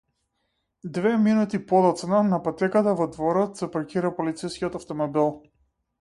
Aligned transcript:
Две 0.83 1.17
минути 1.25 1.59
подоцна 1.75 2.21
на 2.31 2.39
патеката 2.47 2.95
во 3.03 3.07
дворот 3.17 3.61
се 3.63 3.69
паркира 3.77 4.15
полицискиот 4.21 4.79
автомобил. 4.81 5.33